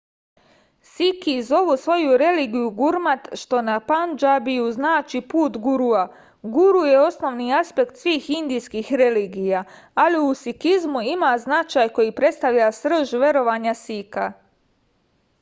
siki 0.91 1.33
zovu 1.49 1.73
svoju 1.81 2.13
religiju 2.21 2.69
gurmat 2.79 3.27
što 3.41 3.59
na 3.67 3.75
pandžabiju 3.91 4.71
znači 4.77 5.21
put 5.33 5.59
gurua 5.67 6.01
guru 6.57 6.81
je 6.91 6.95
osnovni 7.01 7.51
aspekat 7.59 8.01
svih 8.05 8.31
indijskih 8.37 8.91
religija 9.03 9.63
ali 10.07 10.25
u 10.31 10.35
sikizmu 10.43 11.05
ima 11.11 11.31
značaj 11.47 11.95
koji 11.99 12.15
predstavlja 12.23 12.71
srž 12.81 13.15
verovanja 13.27 13.77
sika 13.87 14.29